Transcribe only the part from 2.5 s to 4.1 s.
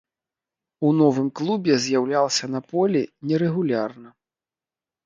на полі нерэгулярна.